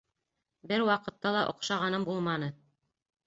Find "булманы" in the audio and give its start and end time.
2.09-2.49